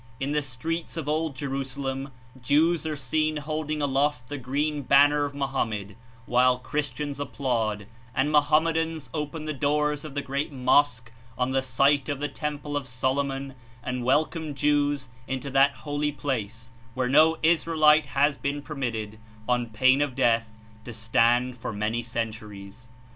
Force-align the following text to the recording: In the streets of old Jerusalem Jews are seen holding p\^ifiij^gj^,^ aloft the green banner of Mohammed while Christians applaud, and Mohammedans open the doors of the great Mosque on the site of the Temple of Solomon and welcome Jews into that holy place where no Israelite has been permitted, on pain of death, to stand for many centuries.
In 0.19 0.31
the 0.31 0.41
streets 0.41 0.97
of 0.97 1.07
old 1.07 1.35
Jerusalem 1.35 2.09
Jews 2.41 2.87
are 2.87 2.95
seen 2.97 3.37
holding 3.37 3.77
p\^ifiij^gj^,^ 3.77 3.83
aloft 3.83 4.29
the 4.29 4.39
green 4.39 4.81
banner 4.81 5.25
of 5.25 5.35
Mohammed 5.35 5.95
while 6.25 6.57
Christians 6.57 7.19
applaud, 7.19 7.85
and 8.15 8.31
Mohammedans 8.31 9.11
open 9.13 9.45
the 9.45 9.53
doors 9.53 10.03
of 10.03 10.15
the 10.15 10.23
great 10.23 10.51
Mosque 10.51 11.11
on 11.37 11.51
the 11.51 11.61
site 11.61 12.09
of 12.09 12.19
the 12.19 12.27
Temple 12.27 12.75
of 12.75 12.87
Solomon 12.87 13.53
and 13.83 14.03
welcome 14.03 14.55
Jews 14.55 15.09
into 15.27 15.51
that 15.51 15.73
holy 15.85 16.11
place 16.11 16.71
where 16.95 17.07
no 17.07 17.37
Israelite 17.43 18.07
has 18.07 18.37
been 18.37 18.63
permitted, 18.63 19.19
on 19.47 19.67
pain 19.67 20.01
of 20.01 20.15
death, 20.15 20.49
to 20.83 20.95
stand 20.95 21.55
for 21.59 21.71
many 21.71 22.01
centuries. 22.01 22.87